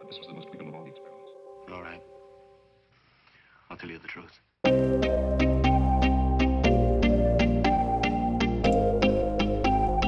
But 0.00 0.08
this 0.08 0.18
was 0.18 0.26
the 0.28 0.34
most 0.34 0.50
brutal 0.50 0.68
of 0.68 0.74
all 0.74 0.84
the 0.84 0.90
experiments. 0.90 1.30
All 1.72 1.82
right. 1.82 2.02
I'll 3.70 3.76
tell 3.76 3.90
you 3.90 3.98
the 3.98 4.08
truth. 4.08 5.40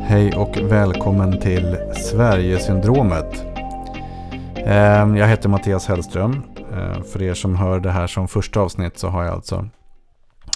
Hej 0.03 0.33
och 0.37 0.57
välkommen 0.57 1.41
till 1.41 1.77
Sverigesyndromet. 1.97 3.45
Eh, 4.57 5.17
Jag 5.19 5.29
heter 5.29 5.49
Mattias 5.49 5.87
Hellström. 5.87 6.43
Eh, 6.73 7.03
För 7.03 7.23
er 7.23 7.35
som 7.35 7.57
hör 7.57 7.81
det 7.81 7.91
här 7.91 8.07
som 8.07 8.29
första 8.29 8.61
avsnitt 8.61 8.99
så 8.99 9.09
har 9.09 9.25
jag 9.25 9.35
alltså 9.35 9.69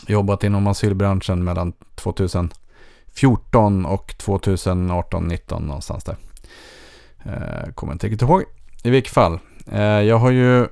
jobbat 0.07 0.45
inom 0.45 0.67
asylbranschen 0.67 1.45
mellan 1.45 1.73
2014 1.95 3.87
och 3.87 4.15
2018-19 4.19 5.61
någonstans 5.67 6.05
där. 6.05 6.17
Eh, 7.25 7.73
Kommer 7.75 7.93
inte 7.93 8.07
riktigt 8.07 8.23
ihåg. 8.23 8.43
I 8.87 8.91
vilket 8.91 9.13
fall. 9.13 9.39
eh, 9.73 9.81
Jag 9.83 10.19
har 10.19 10.31
ju 10.31 10.67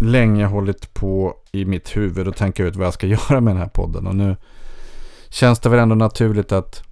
länge 0.00 0.46
hållit 0.46 0.94
på 0.94 1.34
i 1.52 1.64
mitt 1.64 1.96
huvud 1.96 2.28
och 2.28 2.36
tänka 2.36 2.64
ut 2.64 2.76
vad 2.76 2.86
jag 2.86 2.94
ska 2.94 3.06
göra 3.30 3.40
med 3.40 3.54
den 3.54 3.62
här 3.62 3.68
podden. 3.68 4.06
Och 4.06 4.16
nu 4.16 4.36
känns 5.28 5.60
det 5.60 5.68
väl 5.68 5.78
ändå 5.78 5.94
naturligt 5.94 6.52
att 6.52 6.82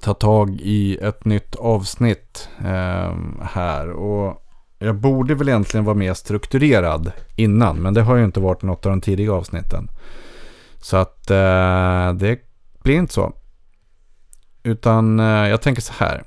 ta 0.00 0.14
tag 0.14 0.50
i 0.60 0.96
ett 0.96 1.24
nytt 1.24 1.56
avsnitt 1.56 2.48
eh, 2.58 3.14
här. 3.42 3.90
Och 3.90 4.46
jag 4.78 4.96
borde 4.96 5.34
väl 5.34 5.48
egentligen 5.48 5.84
vara 5.84 5.96
mer 5.96 6.14
strukturerad 6.14 7.12
innan. 7.36 7.76
Men 7.76 7.94
det 7.94 8.02
har 8.02 8.16
ju 8.16 8.24
inte 8.24 8.40
varit 8.40 8.62
något 8.62 8.86
av 8.86 8.92
de 8.92 9.00
tidiga 9.00 9.32
avsnitten. 9.32 9.90
Så 10.78 10.96
att 10.96 11.30
eh, 11.30 12.12
det 12.14 12.38
blir 12.82 12.94
inte 12.96 13.12
så. 13.14 13.32
Utan 14.62 15.20
eh, 15.20 15.26
jag 15.48 15.62
tänker 15.62 15.82
så 15.82 15.92
här. 15.96 16.22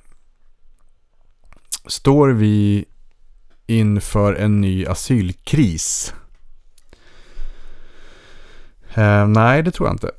Står 1.88 2.30
vi 2.30 2.86
inför 3.68 4.34
en 4.34 4.62
ny 4.62 4.86
asylkris? 4.86 6.14
Eh, 8.94 9.28
nej, 9.28 9.64
det 9.64 9.72
tror 9.72 9.88
jag 9.88 9.94
inte. 9.94 10.12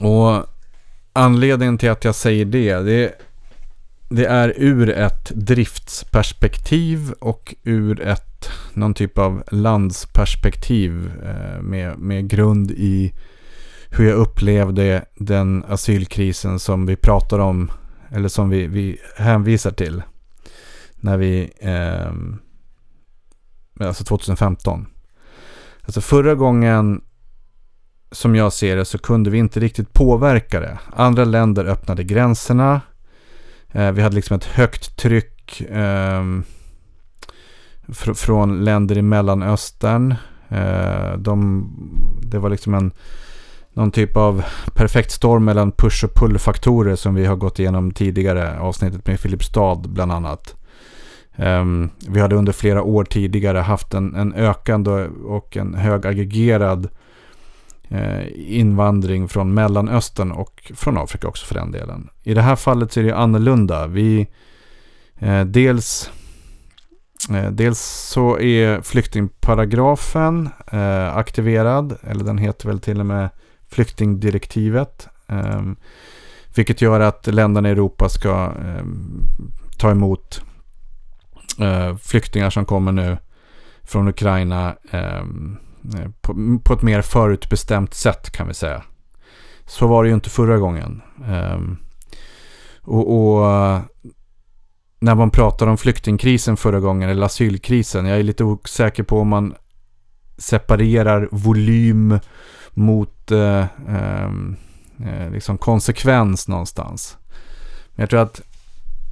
Och 0.00 0.46
anledningen 1.12 1.78
till 1.78 1.90
att 1.90 2.04
jag 2.04 2.14
säger 2.14 2.44
det, 2.44 2.74
det, 2.74 3.12
det 4.08 4.26
är 4.26 4.54
ur 4.56 4.88
ett 4.90 5.30
driftsperspektiv 5.34 7.12
och 7.12 7.54
ur 7.62 8.00
ett 8.00 8.50
någon 8.72 8.94
typ 8.94 9.18
av 9.18 9.42
landsperspektiv 9.50 11.10
eh, 11.24 11.62
med, 11.62 11.98
med 11.98 12.28
grund 12.28 12.70
i 12.70 13.12
hur 13.90 14.08
jag 14.08 14.16
upplevde 14.16 15.04
den 15.14 15.64
asylkrisen 15.68 16.58
som 16.58 16.86
vi 16.86 16.96
pratar 16.96 17.38
om 17.38 17.70
eller 18.10 18.28
som 18.28 18.50
vi, 18.50 18.66
vi 18.66 18.98
hänvisar 19.16 19.70
till 19.70 20.02
när 21.06 21.16
vi, 21.16 21.50
eh, 21.58 22.12
alltså 23.86 24.04
2015. 24.04 24.86
Alltså 25.82 26.00
förra 26.00 26.34
gången 26.34 27.00
som 28.12 28.36
jag 28.36 28.52
ser 28.52 28.76
det 28.76 28.84
så 28.84 28.98
kunde 28.98 29.30
vi 29.30 29.38
inte 29.38 29.60
riktigt 29.60 29.92
påverka 29.92 30.60
det. 30.60 30.78
Andra 30.92 31.24
länder 31.24 31.64
öppnade 31.64 32.04
gränserna. 32.04 32.80
Eh, 33.72 33.92
vi 33.92 34.02
hade 34.02 34.14
liksom 34.14 34.36
ett 34.36 34.44
högt 34.44 34.96
tryck 34.96 35.60
eh, 35.60 36.22
fr 37.88 38.12
från 38.14 38.64
länder 38.64 38.98
i 38.98 39.02
Mellanöstern. 39.02 40.14
Eh, 40.48 41.12
de, 41.18 41.68
det 42.22 42.38
var 42.38 42.50
liksom 42.50 42.74
en 42.74 42.92
någon 43.72 43.90
typ 43.90 44.16
av 44.16 44.44
perfekt 44.74 45.10
storm 45.12 45.44
mellan 45.44 45.72
push 45.72 46.04
och 46.04 46.14
pull-faktorer 46.14 46.96
som 46.96 47.14
vi 47.14 47.26
har 47.26 47.36
gått 47.36 47.58
igenom 47.58 47.90
tidigare. 47.90 48.58
Avsnittet 48.58 49.06
med 49.06 49.20
Filipstad 49.20 49.74
bland 49.74 50.12
annat. 50.12 50.54
Um, 51.38 51.90
vi 52.08 52.20
hade 52.20 52.36
under 52.36 52.52
flera 52.52 52.82
år 52.82 53.04
tidigare 53.04 53.58
haft 53.58 53.94
en, 53.94 54.14
en 54.14 54.34
ökande 54.34 54.90
och 55.24 55.56
en 55.56 55.74
hög 55.74 56.06
aggregerad 56.06 56.88
eh, 57.88 58.22
invandring 58.34 59.28
från 59.28 59.54
Mellanöstern 59.54 60.32
och 60.32 60.72
från 60.74 60.98
Afrika 60.98 61.28
också 61.28 61.46
för 61.46 61.54
den 61.54 61.70
delen. 61.70 62.08
I 62.22 62.34
det 62.34 62.42
här 62.42 62.56
fallet 62.56 62.92
så 62.92 63.00
är 63.00 63.04
det 63.04 63.16
annorlunda. 63.16 63.86
Vi, 63.86 64.26
eh, 65.18 65.40
dels, 65.40 66.10
eh, 67.30 67.50
dels 67.50 67.80
så 68.12 68.38
är 68.38 68.80
flyktingparagrafen 68.80 70.48
eh, 70.72 71.16
aktiverad, 71.16 71.96
eller 72.02 72.24
den 72.24 72.38
heter 72.38 72.68
väl 72.68 72.80
till 72.80 73.00
och 73.00 73.06
med 73.06 73.28
flyktingdirektivet. 73.68 75.08
Ehm, 75.28 75.76
vilket 76.54 76.82
gör 76.82 77.00
att 77.00 77.26
länderna 77.26 77.68
i 77.68 77.72
Europa 77.72 78.08
ska 78.08 78.52
ehm, 78.64 79.28
ta 79.78 79.90
emot 79.90 80.42
eh, 81.60 81.96
flyktingar 81.96 82.50
som 82.50 82.64
kommer 82.64 82.92
nu 82.92 83.18
från 83.84 84.08
Ukraina 84.08 84.76
ehm, 84.90 85.56
eh, 85.94 86.10
på, 86.20 86.58
på 86.64 86.74
ett 86.74 86.82
mer 86.82 87.02
förutbestämt 87.02 87.94
sätt 87.94 88.30
kan 88.30 88.48
vi 88.48 88.54
säga. 88.54 88.82
Så 89.66 89.86
var 89.86 90.02
det 90.02 90.08
ju 90.08 90.14
inte 90.14 90.30
förra 90.30 90.58
gången. 90.58 91.02
Eh, 91.28 91.60
och, 92.82 93.16
och 93.16 93.46
när 94.98 95.14
man 95.14 95.30
pratar 95.30 95.66
om 95.66 95.76
flyktingkrisen 95.76 96.56
förra 96.56 96.80
gången, 96.80 97.10
eller 97.10 97.26
asylkrisen, 97.26 98.06
jag 98.06 98.18
är 98.18 98.22
lite 98.22 98.44
osäker 98.44 99.02
på 99.02 99.20
om 99.20 99.28
man 99.28 99.54
separerar 100.38 101.28
volym 101.30 102.18
mot 102.70 103.30
eh, 103.30 103.64
ehm, 103.88 104.56
eh, 105.04 105.30
liksom 105.30 105.58
konsekvens 105.58 106.48
någonstans. 106.48 107.16
Men 107.94 108.02
jag 108.02 108.10
tror 108.10 108.20
att 108.20 108.42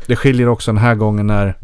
det 0.06 0.16
skiljer 0.16 0.48
också 0.48 0.72
den 0.72 0.82
här 0.82 0.94
gången 0.94 1.26
när 1.26 1.58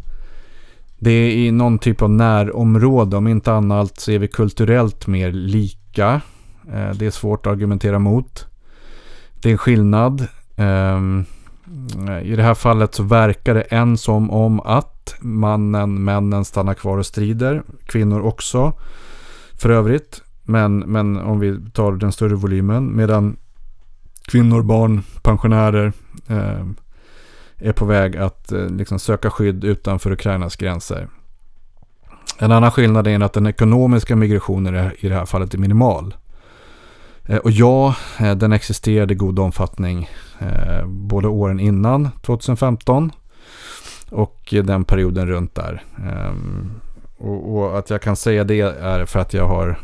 det 1.03 1.11
är 1.11 1.31
i 1.31 1.51
någon 1.51 1.79
typ 1.79 2.01
av 2.01 2.09
närområde. 2.09 3.17
Om 3.17 3.27
inte 3.27 3.53
annat 3.53 3.99
så 3.99 4.11
är 4.11 4.19
vi 4.19 4.27
kulturellt 4.27 5.07
mer 5.07 5.31
lika. 5.31 6.21
Eh, 6.73 6.89
det 6.89 7.05
är 7.05 7.11
svårt 7.11 7.45
att 7.45 7.51
argumentera 7.51 7.99
mot. 7.99 8.47
Det 9.41 9.49
är 9.49 9.51
en 9.51 9.57
skillnad. 9.57 10.27
Ehm, 10.55 11.25
I 12.23 12.35
det 12.35 12.43
här 12.43 12.53
fallet 12.53 12.95
så 12.95 13.03
verkar 13.03 13.53
det 13.53 13.61
än 13.61 13.97
som 13.97 14.31
om 14.31 14.59
att 14.59 15.15
mannen, 15.19 16.03
männen 16.03 16.45
stannar 16.45 16.73
kvar 16.73 16.97
och 16.97 17.05
strider. 17.05 17.63
Kvinnor 17.85 18.21
också. 18.21 18.73
För 19.53 19.69
övrigt. 19.69 20.21
Men, 20.43 20.79
men 20.79 21.17
om 21.17 21.39
vi 21.39 21.59
tar 21.73 21.91
den 21.91 22.11
större 22.11 22.35
volymen. 22.35 22.95
Medan 22.95 23.37
kvinnor, 24.27 24.61
barn, 24.61 25.03
pensionärer 25.21 25.93
eh, 26.27 26.65
är 27.61 27.71
på 27.71 27.85
väg 27.85 28.17
att 28.17 28.51
eh, 28.51 28.69
liksom 28.69 28.99
söka 28.99 29.29
skydd 29.29 29.63
utanför 29.63 30.11
Ukrainas 30.11 30.55
gränser. 30.55 31.07
En 32.37 32.51
annan 32.51 32.71
skillnad 32.71 33.07
är 33.07 33.19
att 33.19 33.33
den 33.33 33.47
ekonomiska 33.47 34.15
migrationen 34.15 34.91
i 34.99 35.09
det 35.09 35.15
här 35.15 35.25
fallet 35.25 35.53
är 35.53 35.57
minimal. 35.57 36.15
Eh, 37.25 37.37
och 37.37 37.51
ja, 37.51 37.95
eh, 38.19 38.35
den 38.35 38.53
existerade 38.53 39.13
i 39.13 39.17
god 39.17 39.39
omfattning 39.39 40.09
både 40.85 41.27
åren 41.27 41.59
innan 41.59 42.09
2015 42.21 43.11
och 44.09 44.53
den 44.63 44.83
perioden 44.83 45.27
runt 45.27 45.55
där. 45.55 45.83
Ehm, 45.97 46.71
och, 47.17 47.77
att 47.77 47.89
jag 47.89 48.01
kan 48.01 48.15
säga 48.15 48.43
det 48.43 48.61
är 48.61 49.05
för 49.05 49.19
att 49.19 49.33
jag 49.33 49.47
har 49.47 49.79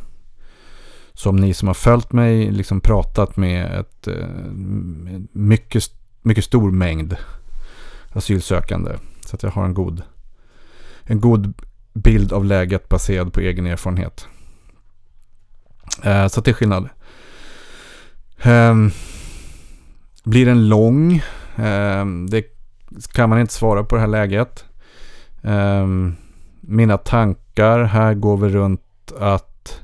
som 1.14 1.36
ni 1.36 1.54
som 1.54 1.68
har 1.68 1.74
följt 1.74 2.12
mig 2.12 2.52
liksom 2.52 2.82
pratat 2.82 3.38
med 3.38 3.80
ett 3.80 4.08
mycket, 5.32 5.84
mycket 6.22 6.44
stor 6.44 6.72
mängd 6.72 7.16
asylsökande. 8.14 8.92
Så 9.26 9.36
att 9.36 9.44
jag 9.44 9.52
har 9.52 9.66
en 9.66 9.74
god, 9.74 10.02
en 11.04 11.22
god 11.22 11.54
bild 11.94 12.34
av 12.34 12.46
läget 12.46 12.90
baserad 12.90 13.34
på 13.34 13.40
egen 13.40 13.66
erfarenhet. 13.66 14.28
Eh, 16.04 16.28
så 16.28 16.40
att 16.40 16.46
det 16.46 16.52
är 16.52 16.54
skillnad. 16.54 16.90
Eh, 18.42 18.76
blir 20.24 20.46
den 20.46 20.70
lång? 20.70 21.14
Eh, 21.56 22.06
det 22.30 22.44
kan 23.12 23.30
man 23.30 23.40
inte 23.40 23.54
svara 23.54 23.84
på 23.84 23.96
det 23.96 24.02
här 24.02 24.08
läget. 24.08 24.66
Ehm, 25.44 26.16
mina 26.62 26.98
tankar 26.98 27.84
här 27.84 28.14
går 28.14 28.38
vi 28.38 28.50
runt 28.50 29.12
att 29.20 29.82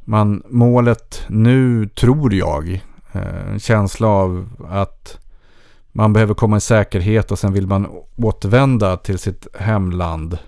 man, 0.00 0.42
målet 0.48 1.24
nu 1.28 1.88
tror 1.88 2.34
jag, 2.34 2.72
eh, 3.12 3.50
en 3.52 3.60
känsla 3.60 4.08
av 4.08 4.48
att 4.68 5.18
man 5.92 6.12
behöver 6.12 6.34
komma 6.34 6.56
i 6.56 6.60
säkerhet 6.60 7.30
och 7.30 7.38
sen 7.38 7.52
vill 7.52 7.66
man 7.66 7.88
återvända 8.16 8.96
till 8.96 9.18
sitt 9.18 9.46
hemland 9.54 10.38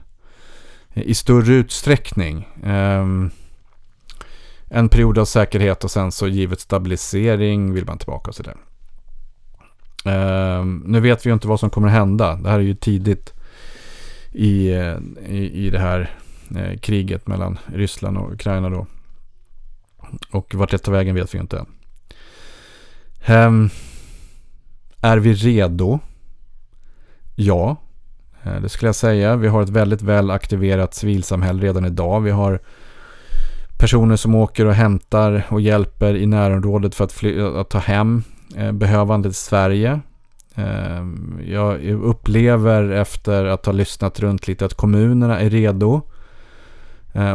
i 0.95 1.15
större 1.15 1.55
utsträckning. 1.55 2.49
Um, 2.65 3.31
en 4.69 4.89
period 4.89 5.19
av 5.19 5.25
säkerhet 5.25 5.85
och 5.85 5.91
sen 5.91 6.13
så 6.13 6.29
givet 6.29 6.61
stabilisering 6.61 7.73
vill 7.73 7.87
man 7.87 7.99
tillbaka 7.99 8.29
och 8.29 8.35
sådär. 8.35 8.57
Um, 10.05 10.83
nu 10.87 11.01
vet 11.01 11.27
vi 11.27 11.31
ju 11.31 11.35
inte 11.35 11.49
vad 11.49 11.61
som 11.61 11.71
kommer 11.71 11.89
att 11.89 11.95
hända. 11.95 12.37
Det 12.37 12.49
här 12.49 12.59
är 12.59 12.63
ju 12.63 12.75
tidigt 12.75 13.33
i, 14.33 14.73
eh, 14.73 14.97
i, 15.29 15.67
i 15.67 15.71
det 15.71 15.79
här 15.79 16.11
eh, 16.57 16.79
kriget 16.79 17.27
mellan 17.27 17.59
Ryssland 17.67 18.19
och 18.19 18.33
Ukraina 18.33 18.71
då. 18.71 18.87
Och 20.31 20.55
vart 20.55 20.71
det 20.71 20.79
tar 20.79 20.93
vägen 20.93 21.15
vet 21.15 21.35
vi 21.35 21.39
ju 21.39 21.43
inte. 21.43 21.65
Um, 23.29 23.71
är 25.03 25.17
vi 25.17 25.35
redo? 25.35 25.99
Ja. 27.35 27.77
Eh, 28.43 28.61
det 28.61 28.69
skulle 28.69 28.89
jag 28.89 28.95
säga. 28.95 29.37
Vi 29.37 29.49
har 29.49 29.63
ett 29.63 29.69
väldigt 29.69 30.03
väl 30.03 30.31
aktiverat 30.31 30.95
civilsamhälle 30.95 31.63
redan 31.63 31.85
idag. 31.85 32.21
Vi 32.21 32.31
har 32.31 32.61
personer 33.79 34.17
som 34.17 34.35
åker 34.35 34.67
och 34.67 34.75
hämtar 34.75 35.47
och 35.49 35.61
hjälper 35.61 36.17
i 36.17 36.27
närområdet 36.27 36.95
för 36.95 37.05
att, 37.05 37.13
fly- 37.13 37.41
att 37.41 37.71
ta 37.71 37.79
hem 37.79 38.23
eh, 38.57 38.73
behövande 38.73 39.29
till 39.29 39.37
Sverige. 39.37 40.01
Eh, 40.55 41.07
jag 41.47 41.85
upplever 41.85 42.91
efter 42.91 43.45
att 43.45 43.67
ha 43.67 43.73
lyssnat 43.73 44.21
runt 44.21 44.49
lite 44.49 44.65
att 44.65 44.75
kommunerna 44.75 45.41
är 45.41 45.51
redo 45.51 46.01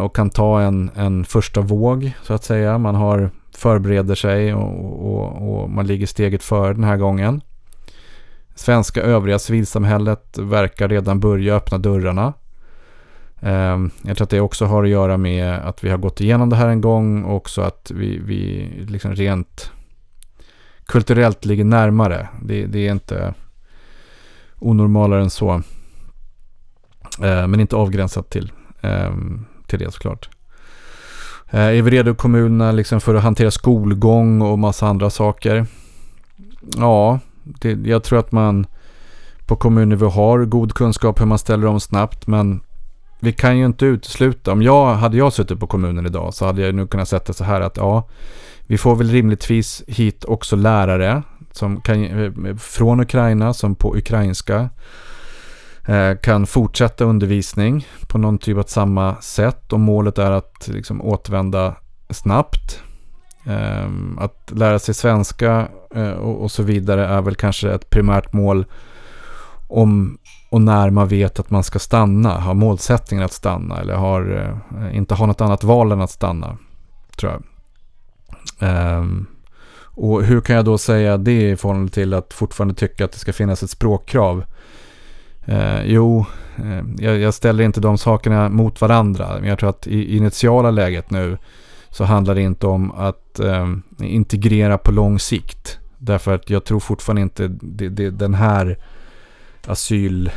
och 0.02 0.16
kan 0.16 0.30
ta 0.30 0.62
en, 0.62 0.92
en 0.96 1.26
första 1.26 1.62
våg 1.62 2.12
så 2.24 2.34
att 2.34 2.44
säga. 2.44 2.78
Man 2.78 2.96
har 2.96 3.30
förbereder 3.52 4.16
sig 4.16 4.54
och, 4.54 5.16
och, 5.16 5.62
och 5.62 5.70
man 5.70 5.88
ligger 5.88 6.06
steget 6.08 6.44
före 6.44 6.74
den 6.74 6.84
här 6.84 6.98
gången. 6.98 7.42
Svenska 8.58 9.02
övriga 9.02 9.40
civilsamhället 9.40 10.38
verkar 10.38 10.88
redan 10.88 11.20
börja 11.20 11.56
öppna 11.56 11.78
dörrarna. 11.78 12.34
Ehm, 13.40 13.92
jag 14.04 14.18
tror 14.18 14.26
att 14.26 14.30
det 14.30 14.42
också 14.42 14.66
har 14.66 14.84
att 14.84 14.90
göra 14.90 15.18
med 15.18 15.54
att 15.54 15.84
vi 15.84 15.90
har 15.90 15.98
gått 15.98 16.22
igenom 16.22 16.50
det 16.50 16.56
här 16.56 16.68
en 16.68 16.82
gång 16.82 17.24
och 17.24 17.36
också 17.36 17.62
att 17.62 17.92
vi, 17.96 18.20
vi 18.20 18.70
liksom 18.88 19.16
rent 19.16 19.72
kulturellt 20.86 21.46
ligger 21.46 21.64
närmare. 21.64 22.28
Det, 22.42 22.66
det 22.66 22.88
är 22.88 22.92
inte 22.92 23.34
onormalare 24.60 25.22
än 25.22 25.30
så. 25.30 25.52
Ehm, 27.22 27.52
men 27.52 27.60
inte 27.60 27.76
avgränsat 27.76 28.30
till, 28.30 28.52
ehm, 28.82 29.46
till 29.68 29.80
det 29.80 29.92
såklart. 29.92 30.30
Är 31.50 31.82
vi 31.82 31.92
redo 31.92 32.16
kommunerna 32.16 32.72
liksom 32.72 33.02
för 33.02 33.16
att 33.16 33.24
hantera 33.24 33.52
skolgång 33.52 34.42
och 34.42 34.60
massa 34.60 34.88
andra 34.88 35.10
saker? 35.10 35.66
Ja, 36.78 37.20
det, 37.60 37.72
jag 37.90 38.04
tror 38.04 38.20
att 38.20 38.32
man 38.32 38.66
på 39.46 39.56
kommunnivå 39.56 40.08
har 40.08 40.46
god 40.46 40.74
kunskap 40.74 41.22
hur 41.22 41.26
man 41.26 41.40
ställer 41.40 41.68
om 41.68 41.80
snabbt. 41.80 42.28
Men 42.28 42.62
vi 43.20 43.34
kan 43.34 43.58
ju 43.58 43.66
inte 43.66 43.86
utesluta. 43.86 44.52
Om 44.52 44.62
jag 44.62 44.94
hade 44.94 45.18
jag 45.18 45.34
suttit 45.34 45.60
på 45.60 45.68
kommunen 45.68 46.06
idag 46.06 46.34
så 46.34 46.46
hade 46.46 46.62
jag 46.62 46.76
nu 46.76 46.88
kunnat 46.88 47.10
sätta 47.10 47.34
så 47.34 47.44
här 47.44 47.62
att 47.62 47.78
ja, 47.78 48.08
vi 48.68 48.78
får 48.78 48.96
väl 48.96 49.10
rimligtvis 49.10 49.84
hit 49.88 50.26
också 50.26 50.56
lärare 50.56 51.24
som 51.52 51.82
kan, 51.82 52.06
eh, 52.06 52.56
från 52.56 53.00
Ukraina 53.00 53.54
som 53.54 53.76
på 53.76 53.98
ukrainska 53.98 54.70
eh, 55.88 56.18
kan 56.24 56.48
fortsätta 56.48 57.04
undervisning 57.06 57.88
på 58.08 58.18
någon 58.18 58.38
typ 58.38 58.58
av 58.58 58.64
samma 58.64 59.16
sätt 59.16 59.74
och 59.74 59.80
målet 59.80 60.18
är 60.18 60.32
att 60.32 60.68
liksom 60.68 61.02
återvända 61.02 61.76
snabbt. 62.10 62.82
Ehm, 63.48 64.20
att 64.20 64.52
lära 64.56 64.80
sig 64.80 64.94
svenska 64.94 65.68
eh, 65.96 66.12
och 66.12 66.52
så 66.52 66.64
vidare 66.64 67.06
är 67.08 67.22
väl 67.22 67.36
kanske 67.36 67.72
ett 67.72 67.90
primärt 67.90 68.34
mål 68.34 68.66
om 69.68 70.18
och 70.50 70.62
när 70.62 70.90
man 70.90 71.08
vet 71.08 71.40
att 71.40 71.50
man 71.50 71.64
ska 71.64 71.80
stanna, 71.80 72.30
har 72.30 72.54
målsättningen 72.54 73.26
att 73.26 73.34
stanna 73.34 73.80
eller 73.80 73.96
har, 73.96 74.52
eh, 74.78 74.98
inte 74.98 75.16
har 75.16 75.28
något 75.28 75.42
annat 75.42 75.64
val 75.64 75.92
än 75.92 76.02
att 76.02 76.12
stanna, 76.12 76.58
tror 77.18 77.32
jag. 77.32 77.44
Ehm, 78.70 79.26
och 79.80 80.24
hur 80.24 80.42
kan 80.42 80.56
jag 80.56 80.66
då 80.66 80.78
säga 80.78 81.18
det 81.18 81.50
i 81.50 81.56
förhållande 81.56 81.92
till 81.92 82.14
att 82.14 82.34
fortfarande 82.34 82.74
tycka 82.74 83.06
att 83.06 83.12
det 83.12 83.20
ska 83.20 83.34
finnas 83.34 83.64
ett 83.64 83.70
språkkrav? 83.70 84.44
Eh, 85.46 85.86
jo, 85.86 86.26
jag, 86.98 87.18
jag, 87.18 87.34
ställer 87.34 87.64
inte 87.64 87.80
de 87.80 87.98
sakerna 87.98 88.50
mot 88.50 88.82
varandra. 88.82 89.28
Men 89.40 89.50
jag 89.50 89.60
tror 89.60 89.70
att 89.70 89.88
i 89.88 90.18
initiala 90.18 90.72
läget 90.72 91.12
nu 91.12 91.38
så 91.90 92.04
handlar 92.04 92.36
det 92.36 92.42
inte 92.42 92.68
om 92.68 92.92
att 92.92 93.40
eh, 93.40 93.74
integrera 94.00 94.78
på 94.78 94.92
lång 94.92 95.20
sikt. 95.20 95.80
Därför 95.98 96.36
att 96.36 96.50
jag 96.50 96.66
tror 96.66 96.80
fortfarande 96.80 97.22
inte 97.22 97.48
det, 97.48 97.90
det, 97.90 98.10
den 98.10 98.34
här 98.34 98.78
asyl 99.68 100.32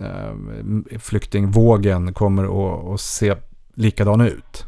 eh, 0.00 0.98
flyktingvågen 0.98 2.14
kommer 2.14 2.44
att, 2.44 2.94
att 2.94 3.00
se 3.00 3.36
likadan 3.74 4.20
ut. 4.20 4.66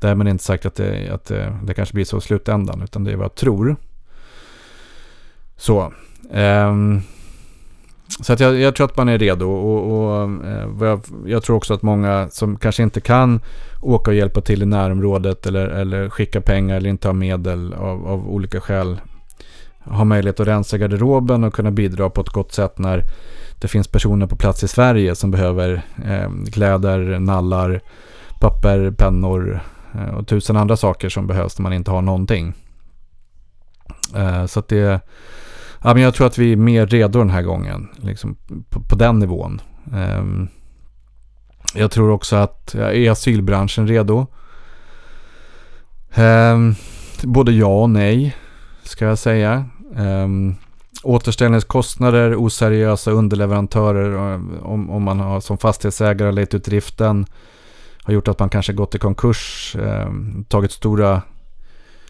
Därmed 0.00 0.28
inte 0.28 0.44
sagt 0.44 0.66
att, 0.66 0.74
det, 0.74 1.10
att 1.10 1.24
det, 1.24 1.58
det, 1.64 1.74
kanske 1.74 1.94
blir 1.94 2.04
så 2.04 2.18
i 2.18 2.20
slutändan, 2.20 2.82
utan 2.82 3.04
det 3.04 3.12
är 3.12 3.16
vad 3.16 3.24
jag 3.24 3.34
tror. 3.34 3.76
Så. 5.56 5.92
Um, 6.30 7.02
så 8.20 8.32
att 8.32 8.40
jag, 8.40 8.60
jag, 8.60 8.74
tror 8.74 8.86
att 8.86 8.96
man 8.96 9.08
är 9.08 9.18
redo 9.18 9.50
och, 9.50 9.92
och 9.92 10.22
eh, 10.46 10.68
jag, 10.80 11.00
jag, 11.26 11.42
tror 11.42 11.56
också 11.56 11.74
att 11.74 11.82
många 11.82 12.28
som 12.30 12.56
kanske 12.56 12.82
inte 12.82 13.00
kan 13.00 13.40
åka 13.80 14.10
och 14.10 14.16
hjälpa 14.16 14.40
till 14.40 14.62
i 14.62 14.66
närområdet 14.66 15.46
eller, 15.46 15.68
eller 15.68 16.10
skicka 16.10 16.40
pengar 16.40 16.76
eller 16.76 16.90
inte 16.90 17.08
ha 17.08 17.12
medel 17.12 17.74
av, 17.74 18.06
av 18.06 18.30
olika 18.30 18.60
skäl 18.60 19.00
har 19.84 20.04
möjlighet 20.04 20.40
att 20.40 20.46
rensa 20.46 20.78
garderoben 20.78 21.44
och 21.44 21.54
kunna 21.54 21.70
bidra 21.70 22.10
på 22.10 22.20
ett 22.20 22.28
gott 22.28 22.52
sätt 22.52 22.78
när 22.78 23.04
det 23.58 23.68
finns 23.68 23.88
personer 23.88 24.26
på 24.26 24.36
plats 24.36 24.64
i 24.64 24.68
Sverige 24.68 25.14
som 25.14 25.30
behöver 25.30 25.82
eh, 26.04 26.30
kläder, 26.52 27.18
nallar, 27.18 27.80
papper, 28.40 28.90
pennor 28.90 29.60
eh, 29.94 30.14
och 30.14 30.26
tusen 30.26 30.56
andra 30.56 30.76
saker 30.76 31.08
som 31.08 31.26
behövs 31.26 31.58
när 31.58 31.62
man 31.62 31.72
inte 31.72 31.90
har 31.90 32.02
någonting. 32.02 32.54
Eh, 34.16 34.46
så 34.46 34.60
att 34.60 34.68
det, 34.68 35.00
ja, 35.82 35.94
men 35.94 36.02
jag 36.02 36.14
tror 36.14 36.26
att 36.26 36.38
vi 36.38 36.52
är 36.52 36.56
mer 36.56 36.86
redo 36.86 37.18
den 37.18 37.30
här 37.30 37.42
gången, 37.42 37.88
liksom 37.96 38.36
på, 38.68 38.80
på 38.80 38.96
den 38.96 39.18
nivån. 39.18 39.60
Um, 39.92 40.48
jag 41.74 41.90
tror 41.90 42.10
också 42.10 42.36
att, 42.36 42.74
ja, 42.78 42.92
är 42.92 43.10
asylbranschen 43.10 43.86
redo? 43.86 44.26
Um, 46.16 46.74
både 47.22 47.52
ja 47.52 47.82
och 47.82 47.90
nej 47.90 48.36
ska 48.82 49.04
jag 49.04 49.18
säga. 49.18 49.64
Um, 49.96 50.56
återställningskostnader, 51.02 52.34
oseriösa 52.34 53.10
underleverantörer 53.10 54.32
eh, 54.32 54.40
om, 54.62 54.90
om 54.90 55.02
man 55.02 55.20
har 55.20 55.40
som 55.40 55.58
fastighetsägare 55.58 56.32
lett 56.32 56.54
ut 56.54 56.64
driften 56.64 57.26
har 58.02 58.14
gjort 58.14 58.28
att 58.28 58.38
man 58.38 58.48
kanske 58.48 58.72
gått 58.72 58.94
i 58.94 58.98
konkurs, 58.98 59.76
eh, 59.76 60.10
tagit 60.48 60.72
stora, 60.72 61.22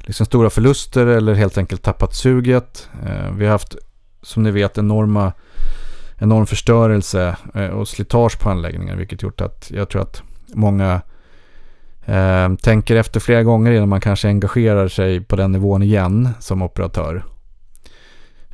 liksom 0.01 0.27
stora 0.27 0.51
förluster 0.51 1.07
eller 1.07 1.35
helt 1.35 1.59
enkelt 1.59 1.83
tappat 1.83 2.15
suget. 2.15 2.89
Eh, 3.07 3.33
vi 3.33 3.45
har 3.45 3.53
haft, 3.53 3.77
som 4.23 4.43
ni 4.43 4.51
vet, 4.51 4.79
enorma, 4.79 5.33
enorm 6.19 6.47
förstörelse 6.47 7.37
eh, 7.55 7.67
och 7.67 7.89
slitage 7.89 8.39
på 8.39 8.51
anläggningar, 8.51 8.97
vilket 8.97 9.23
gjort 9.23 9.41
att 9.41 9.71
jag 9.71 9.89
tror 9.89 10.03
att 10.03 10.23
många 10.55 11.01
Eh, 12.11 12.55
tänker 12.55 12.97
efter 12.97 13.21
flera 13.21 13.43
gånger 13.43 13.73
innan 13.73 13.89
man 13.89 14.01
kanske 14.01 14.29
engagerar 14.29 14.89
sig 14.89 15.21
på 15.21 15.37
den 15.37 15.53
nivån 15.53 15.83
igen 15.83 16.29
som 16.41 16.63
operatör. 16.63 17.25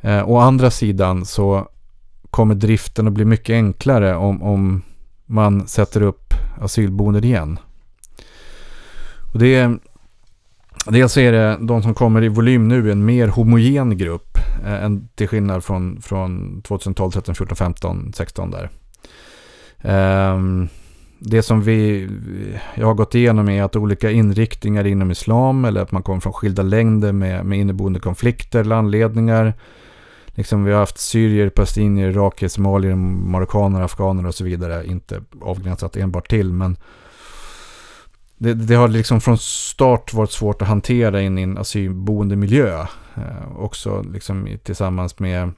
Eh, 0.01 0.29
å 0.29 0.37
andra 0.37 0.71
sidan 0.71 1.25
så 1.25 1.67
kommer 2.29 2.55
driften 2.55 3.07
att 3.07 3.13
bli 3.13 3.25
mycket 3.25 3.53
enklare 3.53 4.15
om, 4.15 4.43
om 4.43 4.81
man 5.25 5.67
sätter 5.67 6.01
upp 6.01 6.33
asylboenden 6.61 7.23
igen. 7.23 7.59
Och 9.33 9.39
det 9.39 9.77
dels 10.85 11.17
är 11.17 11.31
det 11.31 11.57
de 11.61 11.83
som 11.83 11.93
kommer 11.93 12.23
i 12.23 12.27
volym 12.27 12.67
nu 12.67 12.91
en 12.91 13.05
mer 13.05 13.27
homogen 13.27 13.97
grupp 13.97 14.37
eh, 14.65 14.89
till 15.15 15.27
skillnad 15.27 15.63
från, 15.63 16.01
från 16.01 16.61
2012, 16.61 17.11
13, 17.11 17.35
14, 17.35 17.55
15, 17.55 18.13
16 18.15 18.51
där. 18.51 18.69
Eh, 19.81 20.37
det 21.19 21.43
som 21.43 21.61
vi, 21.61 22.09
jag 22.75 22.87
har 22.87 22.93
gått 22.93 23.15
igenom 23.15 23.49
är 23.49 23.63
att 23.63 23.75
olika 23.75 24.11
inriktningar 24.11 24.87
inom 24.87 25.11
islam 25.11 25.65
eller 25.65 25.81
att 25.81 25.91
man 25.91 26.03
kommer 26.03 26.19
från 26.19 26.33
skilda 26.33 26.63
längder 26.63 27.11
med, 27.11 27.45
med 27.45 27.59
inneboende 27.59 27.99
konflikter 27.99 28.59
eller 28.59 28.75
anledningar. 28.75 29.53
Liksom 30.27 30.63
vi 30.63 30.71
har 30.71 30.79
haft 30.79 30.97
syrier, 30.97 31.49
palestinier, 31.49 32.09
irakier, 32.09 32.49
somalier, 32.49 32.95
marockaner, 32.95 33.81
afghaner 33.81 34.27
och 34.27 34.35
så 34.35 34.43
vidare. 34.43 34.85
Inte 34.85 35.21
avgränsat 35.41 35.97
enbart 35.97 36.29
till 36.29 36.53
men 36.53 36.77
det, 38.37 38.53
det, 38.53 38.75
har 38.75 38.87
liksom 38.87 39.21
från 39.21 39.37
start 39.37 40.13
varit 40.13 40.31
svårt 40.31 40.61
att 40.61 40.67
hantera 40.67 41.21
in 41.21 41.37
i 41.37 41.41
en 41.41 41.57
asylboendemiljö. 41.57 42.85
Eh, 43.15 43.57
också 43.57 44.01
liksom 44.01 44.57
tillsammans 44.63 45.19
med, 45.19 45.51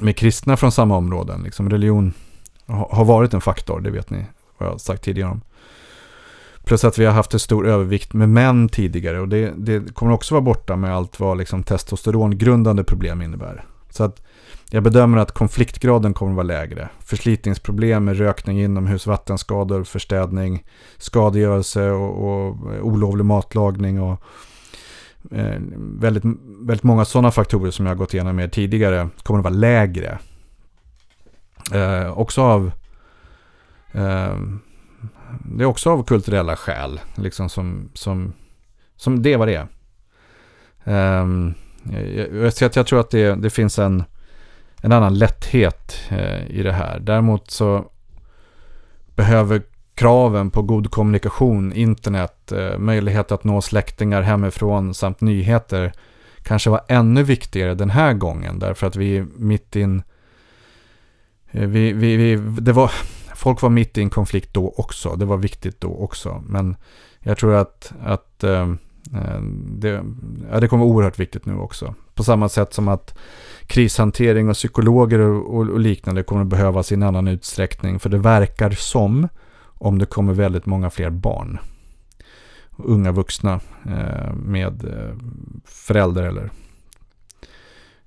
med 0.00 0.16
kristna 0.16 0.56
från 0.56 0.72
samma 0.72 0.96
områden. 0.96 1.42
Liksom 1.42 1.70
religion 1.70 2.12
har 2.66 3.04
varit 3.04 3.34
en 3.34 3.40
faktor, 3.40 3.80
det 3.80 3.90
vet 3.90 4.10
ni 4.10 4.26
vad 4.58 4.66
jag 4.66 4.72
har 4.72 4.78
sagt 4.78 5.04
tidigare 5.04 5.30
om. 5.30 5.40
Plus 6.64 6.84
att 6.84 6.98
vi 6.98 7.04
har 7.04 7.12
haft 7.12 7.34
en 7.34 7.40
stor 7.40 7.66
övervikt 7.66 8.12
med 8.12 8.28
män 8.28 8.68
tidigare 8.68 9.20
och 9.20 9.28
det, 9.28 9.52
det 9.56 9.94
kommer 9.94 10.12
också 10.12 10.34
vara 10.34 10.42
borta 10.42 10.76
med 10.76 10.94
allt 10.94 11.20
vad 11.20 11.38
liksom 11.38 11.62
testosterongrundande 11.62 12.84
problem 12.84 13.22
innebär. 13.22 13.64
Så 13.98 14.04
att 14.04 14.22
jag 14.70 14.82
bedömer 14.82 15.18
att 15.18 15.32
konfliktgraden 15.32 16.14
kommer 16.14 16.32
att 16.32 16.36
vara 16.36 16.46
lägre. 16.46 16.88
Förslitningsproblem 17.00 18.04
med 18.04 18.18
rökning 18.18 18.60
inomhus, 18.60 19.06
vattenskador, 19.06 19.84
förstädning, 19.84 20.64
skadegörelse 20.98 21.90
och, 21.90 22.28
och 22.28 22.56
olovlig 22.82 23.24
matlagning 23.24 24.02
och 24.02 24.22
eh, 25.32 25.60
väldigt, 26.00 26.24
väldigt 26.60 26.82
många 26.82 27.04
sådana 27.04 27.30
faktorer 27.30 27.70
som 27.70 27.86
jag 27.86 27.90
har 27.90 27.98
gått 27.98 28.14
igenom 28.14 28.36
med 28.36 28.52
tidigare 28.52 29.08
kommer 29.22 29.40
att 29.40 29.44
vara 29.44 29.54
lägre 29.54 30.18
Eh, 31.72 32.18
också 32.18 32.42
av... 32.42 32.72
Eh, 33.92 34.36
det 35.44 35.64
är 35.64 35.66
också 35.66 35.90
av 35.90 36.04
kulturella 36.04 36.56
skäl. 36.56 37.00
Liksom 37.14 37.48
som, 37.48 37.90
som, 37.94 38.32
som 38.96 39.22
det 39.22 39.36
var 39.36 39.46
det 39.46 39.54
är. 39.54 39.68
Eh, 40.84 41.26
Eh, 41.92 42.18
jag, 42.18 42.52
jag, 42.60 42.70
jag 42.74 42.86
tror 42.86 43.00
att 43.00 43.10
det, 43.10 43.34
det 43.34 43.50
finns 43.50 43.78
en, 43.78 44.04
en 44.82 44.92
annan 44.92 45.18
lätthet 45.18 46.00
eh, 46.08 46.46
i 46.46 46.62
det 46.62 46.72
här. 46.72 47.00
Däremot 47.00 47.50
så 47.50 47.90
behöver 49.14 49.62
kraven 49.94 50.50
på 50.50 50.62
god 50.62 50.90
kommunikation, 50.90 51.72
internet, 51.72 52.52
eh, 52.52 52.78
möjlighet 52.78 53.32
att 53.32 53.44
nå 53.44 53.60
släktingar 53.60 54.22
hemifrån 54.22 54.94
samt 54.94 55.20
nyheter 55.20 55.92
kanske 56.42 56.70
var 56.70 56.80
ännu 56.88 57.22
viktigare 57.22 57.74
den 57.74 57.90
här 57.90 58.12
gången. 58.12 58.58
Därför 58.58 58.86
att 58.86 58.96
vi 58.96 59.16
är 59.16 59.26
mitt 59.36 59.76
in... 59.76 60.02
Eh, 61.50 61.68
vi, 61.68 61.92
vi, 61.92 62.16
vi, 62.16 62.36
det 62.60 62.72
var, 62.72 62.90
folk 63.34 63.62
var 63.62 63.70
mitt 63.70 63.98
i 63.98 64.02
en 64.02 64.10
konflikt 64.10 64.54
då 64.54 64.74
också. 64.76 65.16
Det 65.16 65.24
var 65.24 65.36
viktigt 65.36 65.80
då 65.80 65.94
också. 65.94 66.42
Men 66.46 66.76
jag 67.20 67.38
tror 67.38 67.54
att, 67.54 67.92
att 68.04 68.44
eh, 68.44 68.74
Eh, 69.14 69.40
det, 69.66 70.04
ja, 70.50 70.60
det 70.60 70.68
kommer 70.68 70.84
vara 70.84 70.94
oerhört 70.94 71.18
viktigt 71.18 71.46
nu 71.46 71.56
också. 71.56 71.94
På 72.14 72.24
samma 72.24 72.48
sätt 72.48 72.74
som 72.74 72.88
att 72.88 73.18
krishantering 73.66 74.48
och 74.48 74.54
psykologer 74.54 75.18
och, 75.18 75.56
och, 75.56 75.80
liknande 75.80 76.22
kommer 76.22 76.42
att 76.42 76.48
behövas 76.48 76.92
i 76.92 76.94
en 76.94 77.02
annan 77.02 77.28
utsträckning. 77.28 77.98
För 77.98 78.08
det 78.08 78.18
verkar 78.18 78.70
som 78.70 79.28
om 79.60 79.98
det 79.98 80.06
kommer 80.06 80.32
väldigt 80.32 80.66
många 80.66 80.90
fler 80.90 81.10
barn. 81.10 81.58
Unga 82.76 83.12
vuxna 83.12 83.60
eh, 83.86 84.34
med 84.34 84.84
eh, 84.84 85.16
föräldrar 85.64 86.24
eller 86.24 86.50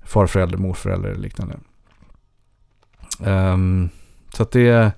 farförälder, 0.04 0.58
morförälder 0.58 1.10
eller 1.10 1.22
liknande. 1.22 1.56
Um, 3.20 3.90
så 4.34 4.44
att 4.44 4.52
det 4.52 4.70
är... 4.70 4.92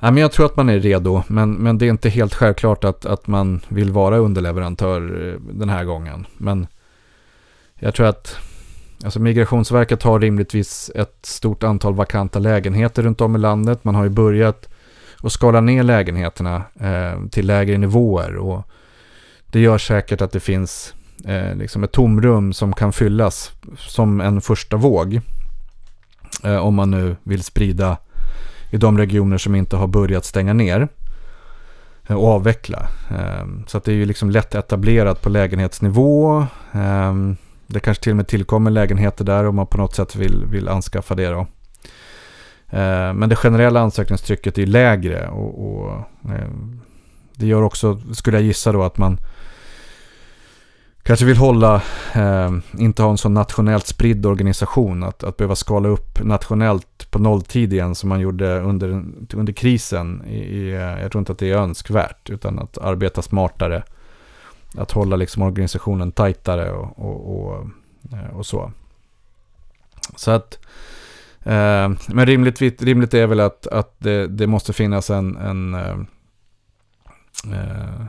Ja, 0.00 0.10
men 0.10 0.16
jag 0.16 0.32
tror 0.32 0.46
att 0.46 0.56
man 0.56 0.68
är 0.68 0.80
redo, 0.80 1.22
men, 1.28 1.52
men 1.52 1.78
det 1.78 1.86
är 1.86 1.90
inte 1.90 2.08
helt 2.08 2.34
självklart 2.34 2.84
att, 2.84 3.06
att 3.06 3.26
man 3.26 3.60
vill 3.68 3.92
vara 3.92 4.16
underleverantör 4.16 5.28
eh, 5.28 5.40
den 5.52 5.68
här 5.68 5.84
gången. 5.84 6.26
Men 6.36 6.66
jag 7.74 7.94
tror 7.94 8.06
att 8.06 8.36
alltså 9.04 9.20
Migrationsverket 9.20 10.02
har 10.02 10.20
rimligtvis 10.20 10.90
ett 10.94 11.18
stort 11.22 11.62
antal 11.62 11.94
vakanta 11.94 12.38
lägenheter 12.38 13.02
runt 13.02 13.20
om 13.20 13.36
i 13.36 13.38
landet. 13.38 13.84
Man 13.84 13.94
har 13.94 14.04
ju 14.04 14.10
börjat 14.10 14.68
att 15.22 15.32
skala 15.32 15.60
ner 15.60 15.82
lägenheterna 15.82 16.62
eh, 16.80 17.28
till 17.30 17.46
lägre 17.46 17.78
nivåer. 17.78 18.36
Och 18.36 18.62
det 19.46 19.60
gör 19.60 19.78
säkert 19.78 20.20
att 20.20 20.32
det 20.32 20.40
finns 20.40 20.94
eh, 21.24 21.54
liksom 21.54 21.84
ett 21.84 21.92
tomrum 21.92 22.52
som 22.52 22.72
kan 22.72 22.92
fyllas 22.92 23.52
som 23.76 24.20
en 24.20 24.40
första 24.40 24.76
våg. 24.76 25.20
Eh, 26.44 26.56
om 26.56 26.74
man 26.74 26.90
nu 26.90 27.16
vill 27.22 27.42
sprida 27.42 27.96
i 28.70 28.76
de 28.76 28.98
regioner 28.98 29.38
som 29.38 29.54
inte 29.54 29.76
har 29.76 29.86
börjat 29.86 30.24
stänga 30.24 30.52
ner 30.52 30.88
och 32.08 32.28
avveckla. 32.28 32.88
Ehm, 33.10 33.64
så 33.66 33.78
att 33.78 33.84
det 33.84 33.92
är 33.92 33.96
ju 33.96 34.04
liksom 34.04 34.30
lätt 34.30 34.54
etablerat 34.54 35.22
på 35.22 35.28
lägenhetsnivå. 35.28 36.46
Ehm, 36.72 37.36
det 37.66 37.80
kanske 37.80 38.02
till 38.02 38.12
och 38.12 38.16
med 38.16 38.28
tillkommer 38.28 38.70
lägenheter 38.70 39.24
där 39.24 39.46
om 39.46 39.56
man 39.56 39.66
på 39.66 39.78
något 39.78 39.94
sätt 39.94 40.16
vill, 40.16 40.44
vill 40.46 40.68
anskaffa 40.68 41.14
det. 41.14 41.28
Då. 41.28 41.46
Ehm, 42.70 43.16
men 43.16 43.28
det 43.28 43.36
generella 43.36 43.80
ansökningstrycket 43.80 44.58
är 44.58 44.66
lägre 44.66 45.28
och, 45.28 45.68
och 45.68 46.02
det 47.34 47.46
gör 47.46 47.62
också, 47.62 48.00
skulle 48.12 48.36
jag 48.36 48.44
gissa 48.44 48.72
då, 48.72 48.82
att 48.82 48.98
man 48.98 49.18
kanske 51.08 51.26
vill 51.26 51.36
hålla, 51.36 51.82
eh, 52.14 52.50
inte 52.78 53.02
ha 53.02 53.10
en 53.10 53.18
så 53.18 53.28
nationellt 53.28 53.86
spridd 53.86 54.26
organisation. 54.26 55.02
Att, 55.02 55.24
att 55.24 55.36
behöva 55.36 55.56
skala 55.56 55.88
upp 55.88 56.24
nationellt 56.24 57.10
på 57.10 57.18
nolltid 57.18 57.72
igen 57.72 57.94
som 57.94 58.08
man 58.08 58.20
gjorde 58.20 58.60
under, 58.60 58.88
under 59.34 59.52
krisen. 59.52 60.22
I, 60.26 60.36
i, 60.36 60.74
eh, 60.74 60.80
jag 61.02 61.12
tror 61.12 61.20
inte 61.20 61.32
att 61.32 61.38
det 61.38 61.50
är 61.50 61.56
önskvärt, 61.56 62.30
utan 62.30 62.58
att 62.58 62.78
arbeta 62.78 63.22
smartare. 63.22 63.82
Att 64.78 64.90
hålla 64.90 65.16
liksom 65.16 65.42
organisationen 65.42 66.12
tajtare 66.12 66.72
och, 66.72 66.98
och, 66.98 67.36
och, 67.36 67.66
eh, 68.12 68.36
och 68.36 68.46
så. 68.46 68.72
Så 70.16 70.30
att 70.30 70.58
Eh, 71.42 71.90
men 72.08 72.26
rimligt, 72.26 72.82
rimligt 72.82 73.14
är 73.14 73.26
väl 73.26 73.40
att, 73.40 73.66
att 73.66 73.94
det, 73.98 74.26
det 74.26 74.46
måste 74.46 74.72
finnas 74.72 75.10
en, 75.10 75.36
en, 75.36 75.74
ehm, 75.74 76.06
eh, 77.52 78.04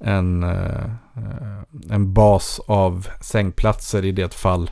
en, 0.00 0.42
eh, 0.42 0.90
en 1.90 2.12
bas 2.12 2.60
av 2.66 3.08
sängplatser 3.20 4.04
i 4.04 4.12
det 4.12 4.34
fall 4.34 4.70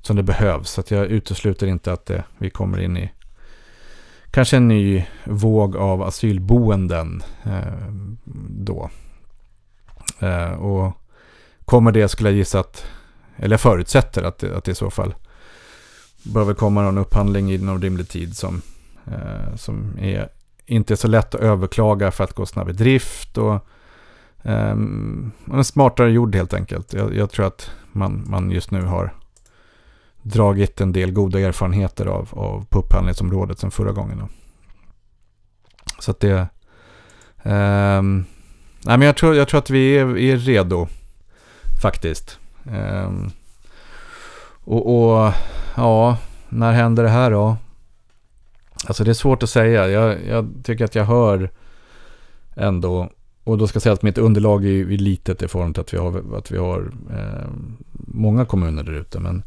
som 0.00 0.16
det 0.16 0.22
behövs. 0.22 0.70
Så 0.70 0.80
att 0.80 0.90
jag 0.90 1.06
utesluter 1.06 1.66
inte 1.66 1.92
att 1.92 2.06
det, 2.06 2.24
vi 2.38 2.50
kommer 2.50 2.80
in 2.80 2.96
i 2.96 3.12
kanske 4.30 4.56
en 4.56 4.68
ny 4.68 5.04
våg 5.24 5.76
av 5.76 6.02
asylboenden 6.02 7.22
eh, 7.44 7.92
då. 8.48 8.90
Eh, 10.18 10.52
och 10.52 10.92
kommer 11.64 11.92
det 11.92 12.08
skulle 12.08 12.28
jag 12.28 12.36
gissa 12.36 12.60
att, 12.60 12.86
eller 13.36 13.52
jag 13.52 13.60
förutsätter 13.60 14.22
att 14.22 14.38
det, 14.38 14.56
att 14.56 14.64
det 14.64 14.72
i 14.72 14.74
så 14.74 14.90
fall 14.90 15.14
behöver 16.22 16.54
komma 16.54 16.82
någon 16.82 16.98
upphandling 16.98 17.52
inom 17.52 17.82
rimlig 17.82 18.08
tid 18.08 18.36
som, 18.36 18.62
eh, 19.06 19.56
som 19.56 19.98
är 19.98 20.28
inte 20.66 20.94
är 20.94 20.96
så 20.96 21.08
lätt 21.08 21.34
att 21.34 21.40
överklaga 21.40 22.10
för 22.10 22.24
att 22.24 22.32
gå 22.32 22.46
snabb 22.46 22.68
i 22.68 22.72
drift 22.72 23.38
och 23.38 23.66
eh, 24.42 24.70
en 24.70 25.64
smartare 25.64 26.10
gjord 26.10 26.34
helt 26.34 26.54
enkelt. 26.54 26.92
Jag, 26.92 27.14
jag, 27.14 27.30
tror 27.30 27.46
att 27.46 27.70
man, 27.92 28.24
man 28.26 28.50
just 28.50 28.70
nu 28.70 28.82
har 28.82 29.14
dragit 30.22 30.80
en 30.80 30.92
del 30.92 31.12
goda 31.12 31.40
erfarenheter 31.40 32.06
av, 32.06 32.28
av 32.32 32.64
på 32.68 32.78
upphandlingsområdet 32.78 33.58
sen 33.58 33.70
förra 33.70 33.92
gången. 33.92 34.18
Då. 34.18 34.28
Så 35.98 36.10
att 36.10 36.20
det... 36.20 36.48
Eh, 37.42 38.02
nej 38.82 38.98
men 38.98 39.02
jag 39.02 39.16
tror, 39.16 39.34
jag 39.34 39.48
tror 39.48 39.58
att 39.58 39.70
vi 39.70 39.98
är, 39.98 40.18
är 40.18 40.36
redo 40.36 40.88
faktiskt. 41.82 42.38
Eh, 42.72 43.10
och, 44.64 44.96
och 44.96 45.32
ja, 45.76 46.18
när 46.48 46.72
händer 46.72 47.02
det 47.02 47.08
här 47.08 47.30
då? 47.30 47.56
Alltså 48.86 49.04
det 49.04 49.10
är 49.10 49.14
svårt 49.14 49.42
att 49.42 49.50
säga. 49.50 49.88
Jag, 49.88 50.26
jag 50.26 50.52
tycker 50.64 50.84
att 50.84 50.94
jag 50.94 51.04
hör 51.04 51.50
ändå, 52.54 53.10
och 53.46 53.58
då 53.58 53.66
ska 53.66 53.76
jag 53.76 53.82
säga 53.82 53.92
att 53.92 54.02
mitt 54.02 54.18
underlag 54.18 54.64
är 54.64 54.92
är 54.92 54.98
litet 54.98 55.42
i 55.42 55.48
form 55.48 55.72
till 55.72 55.80
att 55.80 55.94
vi 55.94 55.98
har, 55.98 56.38
att 56.38 56.50
vi 56.50 56.58
har 56.58 56.92
eh, 57.10 57.48
många 57.92 58.44
kommuner 58.44 58.82
där 58.82 58.92
ute. 58.92 59.20
Men 59.20 59.42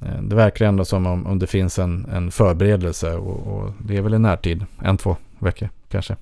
eh, 0.00 0.22
det 0.22 0.36
verkar 0.36 0.66
ändå 0.66 0.84
som 0.84 1.06
om, 1.06 1.26
om 1.26 1.38
det 1.38 1.46
finns 1.46 1.78
en, 1.78 2.06
en 2.12 2.30
förberedelse 2.30 3.14
och, 3.16 3.54
och, 3.54 3.72
det 3.78 3.96
är 3.96 4.02
väl 4.02 4.14
i 4.14 4.18
närtid, 4.18 4.66
en, 4.82 4.96
två 4.96 5.16
veckor 5.38 5.68
kanske. 5.88 6.16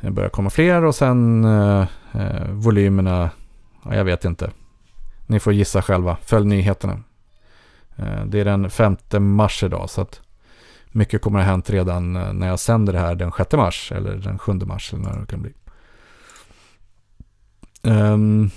Det 0.00 0.10
börjar 0.10 0.30
komma 0.30 0.50
fler 0.50 0.84
och 0.84 0.94
sen 0.94 1.44
eh, 1.44 1.86
eh 2.12 2.50
volymerna, 2.50 3.30
ja, 3.84 3.94
jag 3.94 4.04
vet 4.04 4.24
inte. 4.24 4.50
Ni 5.26 5.40
får 5.40 5.52
gissa 5.52 5.82
själva. 5.82 6.16
Följ 6.22 6.46
nyheterna. 6.46 7.00
Eh, 7.96 8.24
det 8.26 8.40
är 8.40 8.44
den 8.44 8.70
5 8.70 8.96
mars 9.10 9.62
idag 9.62 9.90
så 9.90 10.00
att 10.00 10.20
mycket 10.92 11.22
kommer 11.22 11.38
att 11.38 11.44
ha 11.44 11.50
hänt 11.50 11.70
redan 11.70 12.16
eh, 12.16 12.32
när 12.32 12.46
jag 12.46 12.60
sänder 12.60 12.92
det 12.92 12.98
här 12.98 13.14
den 13.14 13.32
6 13.32 13.52
mars 13.52 13.92
eller 13.92 14.14
den 14.14 14.38
7 14.38 14.52
mars 14.52 14.92
eller 14.92 15.02
när 15.02 15.20
det 15.20 15.26
kan 15.26 15.42
bli. 15.42 15.52
Um, 17.82 18.50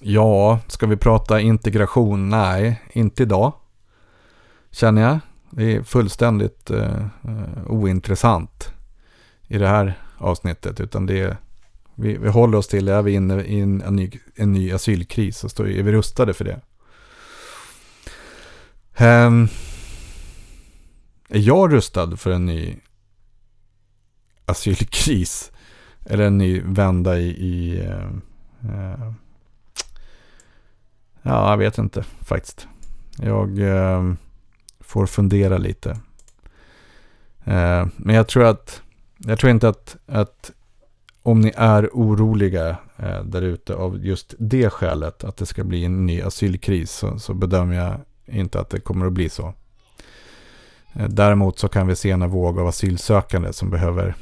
ja, 0.00 0.60
ska 0.66 0.86
vi 0.86 0.96
prata 0.96 1.40
integration? 1.40 2.28
Nej, 2.28 2.82
inte 2.92 3.22
idag. 3.22 3.52
Känner 4.70 5.02
jag. 5.02 5.18
Det 5.50 5.76
är 5.76 5.82
fullständigt 5.82 6.70
uh, 6.70 7.06
ointressant 7.66 8.72
i 9.48 9.58
det 9.58 9.68
här 9.68 9.98
avsnittet. 10.18 10.80
Utan 10.80 11.06
det 11.06 11.20
är, 11.20 11.36
vi, 11.94 12.16
vi 12.16 12.28
håller 12.28 12.58
oss 12.58 12.68
till, 12.68 12.88
är 12.88 13.02
vi 13.02 13.12
inne 13.12 13.42
i 13.42 13.60
en, 13.60 13.82
en, 13.82 13.96
ny, 13.96 14.10
en 14.36 14.52
ny 14.52 14.72
asylkris 14.72 15.38
så 15.38 15.48
står, 15.48 15.68
är 15.68 15.82
vi 15.82 15.92
rustade 15.92 16.34
för 16.34 16.44
det. 16.44 16.60
Um, 19.04 19.48
är 21.30 21.38
jag 21.38 21.72
rustad 21.72 22.16
för 22.16 22.30
en 22.30 22.46
ny 22.46 22.76
asylkris? 24.46 25.52
Eller 26.04 26.24
en 26.24 26.38
ny 26.38 26.60
vända 26.60 27.18
i... 27.18 27.28
i 27.28 27.80
eh, 27.80 28.06
eh 28.70 29.12
ja, 31.22 31.50
jag 31.50 31.56
vet 31.56 31.78
inte 31.78 32.02
faktiskt. 32.02 32.68
Jag 33.16 33.58
eh, 33.58 34.12
får 34.80 35.06
fundera 35.06 35.58
lite. 35.58 35.90
Eh, 37.44 37.86
men 37.96 38.14
jag 38.14 38.28
tror 38.28 38.44
att... 38.44 38.82
Jag 39.18 39.38
tror 39.38 39.50
inte 39.50 39.68
att, 39.68 39.96
att 40.06 40.52
om 41.22 41.40
ni 41.40 41.52
är 41.56 41.90
oroliga 41.92 42.76
eh, 42.96 43.24
där 43.24 43.42
ute 43.42 43.74
av 43.74 44.06
just 44.06 44.34
det 44.38 44.70
skälet, 44.70 45.24
att 45.24 45.36
det 45.36 45.46
ska 45.46 45.64
bli 45.64 45.84
en 45.84 46.06
ny 46.06 46.22
asylkris, 46.22 46.90
så, 46.90 47.18
så 47.18 47.34
bedömer 47.34 47.74
jag 47.74 48.00
inte 48.26 48.60
att 48.60 48.70
det 48.70 48.80
kommer 48.80 49.06
att 49.06 49.12
bli 49.12 49.28
så. 49.28 49.54
Eh, 50.92 51.08
däremot 51.08 51.58
så 51.58 51.68
kan 51.68 51.86
vi 51.86 51.96
se 51.96 52.10
en 52.10 52.30
våg 52.30 52.58
av 52.58 52.66
asylsökande 52.66 53.52
som 53.52 53.70
behöver 53.70 54.14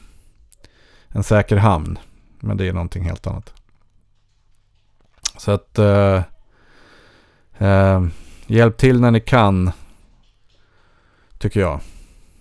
en 1.08 1.22
säker 1.22 1.56
hamn. 1.56 1.98
Men 2.40 2.56
det 2.56 2.68
är 2.68 2.72
någonting 2.72 3.04
helt 3.04 3.26
annat. 3.26 3.54
Så 5.36 5.50
att 5.52 5.78
eh, 5.78 6.22
eh, 7.58 8.06
hjälp 8.46 8.76
till 8.76 9.00
när 9.00 9.10
ni 9.10 9.20
kan. 9.20 9.70
Tycker 11.38 11.60
jag. 11.60 11.80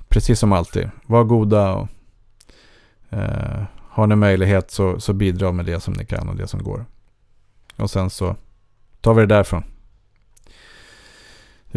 Precis 0.10 0.40
som 0.40 0.52
alltid. 0.54 0.90
Var 1.06 1.24
goda 1.24 1.74
och 1.74 1.88
eh, 3.10 3.64
har 3.90 4.08
ni 4.08 4.16
möjlighet 4.16 4.72
så, 4.72 5.00
så 5.00 5.14
bidra 5.14 5.52
med 5.52 5.66
det 5.66 5.80
som 5.80 5.94
ni 5.94 6.06
kan 6.06 6.30
och 6.30 6.36
det 6.36 6.48
som 6.48 6.64
går. 6.64 6.86
Och 7.76 7.90
sen 7.90 8.10
så 8.10 8.36
tar 9.02 9.14
vi 9.14 9.22
det 9.22 9.36
därifrån. 9.36 9.64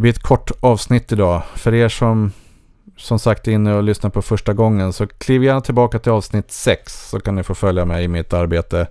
Det 0.01 0.03
blir 0.03 0.13
ett 0.13 0.23
kort 0.23 0.51
avsnitt 0.61 1.13
idag. 1.13 1.43
För 1.55 1.75
er 1.75 1.89
som 1.89 2.33
som 2.97 3.19
sagt 3.19 3.49
är 3.49 3.53
inne 3.53 3.75
och 3.75 3.83
lyssnar 3.83 4.11
på 4.11 4.23
första 4.23 4.53
gången 4.53 4.93
så 4.93 5.07
kliv 5.07 5.45
gärna 5.45 5.61
tillbaka 5.61 5.99
till 5.99 6.13
avsnitt 6.13 6.51
6 6.51 7.11
så 7.11 7.21
kan 7.21 7.35
ni 7.35 7.43
få 7.43 7.55
följa 7.55 7.85
mig 7.85 8.05
i 8.05 8.09
mitt 8.09 8.33
arbete 8.33 8.87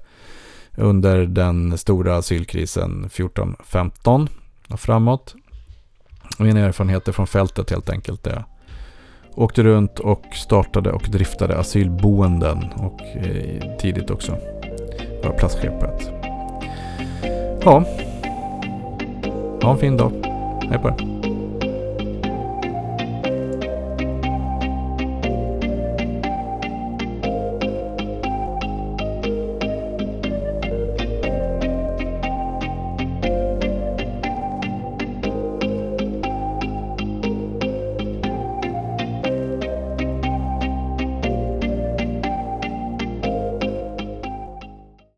under 0.77 1.25
den 1.25 1.77
stora 1.77 2.17
asylkrisen 2.17 3.09
14-15 3.13 4.27
och 4.69 4.79
framåt. 4.79 5.35
Mina 6.37 6.59
erfarenheter 6.59 7.11
från 7.11 7.27
fältet 7.27 7.69
helt 7.69 7.89
enkelt. 7.89 8.25
Jag 8.25 8.43
åkte 9.35 9.63
runt 9.63 9.99
och 9.99 10.25
startade 10.33 10.91
och 10.91 11.03
driftade 11.09 11.57
asylboenden 11.57 12.63
och 12.75 13.01
eh, 13.01 13.77
tidigt 13.77 14.09
också 14.09 14.31
var 15.23 15.35
platschef 15.37 15.79
på 15.79 15.85
ett. 15.85 16.11
Ja, 17.63 17.83
ha 19.61 19.71
en 19.71 19.77
fin 19.77 19.97
dag. 19.97 20.28
Hej 20.69 20.77
på 20.77 20.87
er. 20.87 21.18